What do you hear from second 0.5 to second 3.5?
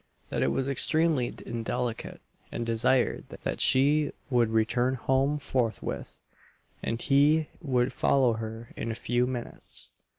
extremely indelicate, and desired